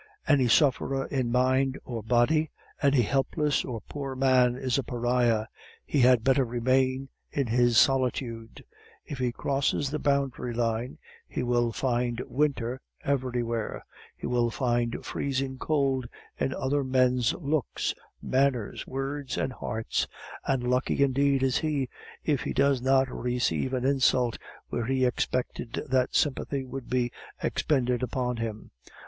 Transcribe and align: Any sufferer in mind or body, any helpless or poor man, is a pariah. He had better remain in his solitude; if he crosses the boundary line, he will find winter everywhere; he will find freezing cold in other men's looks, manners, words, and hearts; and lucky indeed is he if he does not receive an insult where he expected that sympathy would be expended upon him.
Any 0.27 0.47
sufferer 0.47 1.05
in 1.05 1.31
mind 1.31 1.77
or 1.85 2.01
body, 2.01 2.49
any 2.81 3.03
helpless 3.03 3.63
or 3.63 3.81
poor 3.81 4.15
man, 4.15 4.55
is 4.55 4.79
a 4.79 4.83
pariah. 4.83 5.45
He 5.85 5.99
had 5.99 6.23
better 6.23 6.43
remain 6.43 7.09
in 7.31 7.45
his 7.45 7.77
solitude; 7.77 8.65
if 9.05 9.19
he 9.19 9.31
crosses 9.31 9.91
the 9.91 9.99
boundary 9.99 10.55
line, 10.55 10.97
he 11.27 11.43
will 11.43 11.71
find 11.71 12.19
winter 12.25 12.81
everywhere; 13.03 13.85
he 14.17 14.25
will 14.25 14.49
find 14.49 15.05
freezing 15.05 15.59
cold 15.59 16.07
in 16.35 16.51
other 16.51 16.83
men's 16.83 17.35
looks, 17.35 17.93
manners, 18.23 18.87
words, 18.87 19.37
and 19.37 19.53
hearts; 19.53 20.07
and 20.47 20.67
lucky 20.67 21.03
indeed 21.03 21.43
is 21.43 21.59
he 21.59 21.89
if 22.25 22.41
he 22.41 22.53
does 22.53 22.81
not 22.81 23.07
receive 23.07 23.71
an 23.71 23.85
insult 23.85 24.39
where 24.69 24.85
he 24.87 25.05
expected 25.05 25.85
that 25.91 26.15
sympathy 26.15 26.65
would 26.65 26.89
be 26.89 27.11
expended 27.43 28.01
upon 28.01 28.37
him. 28.37 28.71